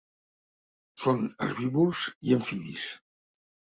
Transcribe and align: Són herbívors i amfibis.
Són 1.03 1.21
herbívors 1.47 2.07
i 2.31 2.37
amfibis. 2.39 2.89